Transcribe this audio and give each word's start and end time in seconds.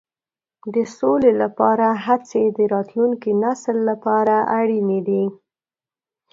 د 0.73 0.75
سولې 0.97 1.31
لپاره 1.41 1.87
هڅې 2.05 2.43
د 2.57 2.59
راتلونکي 2.73 3.31
نسل 3.43 3.77
لپاره 3.89 4.35
اړینې 4.59 4.99
دي. 5.07 5.23